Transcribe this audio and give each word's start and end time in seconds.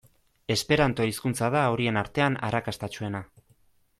Esperanto 0.53 1.05
hizkuntza 1.09 1.51
da 1.57 1.61
horien 1.75 2.01
artean 2.03 2.39
arrakastatsuena. 2.49 3.25